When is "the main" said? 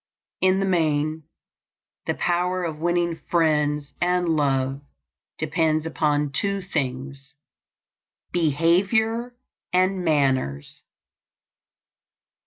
0.59-1.25